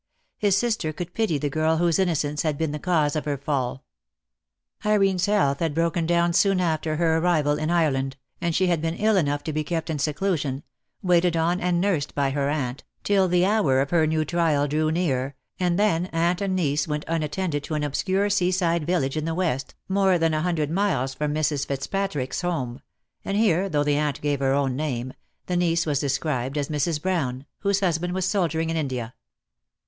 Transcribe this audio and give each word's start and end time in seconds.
His 0.39 0.57
sister 0.57 0.91
could 0.91 1.13
pity 1.13 1.37
the 1.37 1.51
girl 1.51 1.77
whose 1.77 1.99
innocence 1.99 2.41
had 2.41 2.57
been 2.57 2.71
the 2.71 2.79
cause 2.79 3.15
of 3.15 3.25
her 3.25 3.37
fall. 3.37 3.83
Irene's 4.83 5.27
health 5.27 5.59
had 5.59 5.75
broken 5.75 6.07
down 6.07 6.33
soon 6.33 6.59
after 6.59 6.95
her 6.95 7.17
arrival 7.19 7.59
in 7.59 7.69
Ireland, 7.69 8.17
and 8.41 8.55
she 8.55 8.65
had 8.65 8.81
been 8.81 8.95
ill 8.95 9.15
enough 9.15 9.43
to 9.43 9.53
be 9.53 9.63
kept 9.63 9.91
in 9.91 9.99
seclusion, 9.99 10.63
waited 11.03 11.37
on 11.37 11.61
and 11.61 11.79
nursed 11.79 12.15
by 12.15 12.31
her 12.31 12.49
aunt, 12.49 12.83
till 13.03 13.27
the 13.27 13.45
hour 13.45 13.79
of 13.79 13.91
her 13.91 14.07
trial 14.25 14.67
drew 14.67 14.89
near, 14.89 15.35
and 15.59 15.77
then 15.77 16.07
aunt 16.07 16.41
and 16.41 16.55
niece 16.55 16.87
went 16.87 17.05
unattended 17.07 17.63
to 17.65 17.75
an 17.75 17.83
obscure 17.83 18.27
sea 18.31 18.49
side 18.49 18.87
village 18.87 19.15
in 19.15 19.25
the 19.25 19.35
West, 19.35 19.75
more 19.87 20.17
than 20.17 20.33
a 20.33 20.41
hundred 20.41 20.71
miles 20.71 21.13
from 21.13 21.31
Mrs. 21.35 21.67
Fitzpatrick's 21.67 22.41
home; 22.41 22.81
and 23.23 23.37
here, 23.37 23.69
though 23.69 23.83
the 23.83 23.97
aunt 23.97 24.19
gave 24.21 24.39
her 24.39 24.53
own 24.55 24.75
name, 24.75 25.13
the 25.45 25.55
niece 25.55 25.85
was 25.85 25.99
de 25.99 26.07
DEAD 26.07 26.11
LOVE 26.11 26.11
HAS 26.11 26.13
CHAINS, 26.13 26.53
2 26.53 26.53
27 26.53 26.55
scribed 26.55 26.57
as 26.57 26.97
Mrs. 26.97 27.01
Brown, 27.03 27.45
whose 27.59 27.79
husband 27.81 28.15
was 28.15 28.25
soldiering 28.25 28.71
in 28.71 28.77
India. 28.77 29.13